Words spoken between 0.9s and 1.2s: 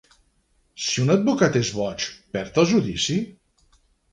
un